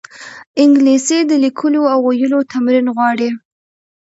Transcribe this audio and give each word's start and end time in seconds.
انګلیسي 0.61 1.19
د 1.29 1.31
لیکلو 1.43 1.81
او 1.93 1.99
ویلو 2.07 2.39
تمرین 2.51 2.85
غواړي 2.95 3.29